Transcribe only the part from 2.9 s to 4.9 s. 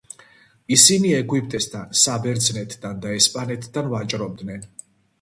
და ესპანეთთან ვაჭრობდნენ.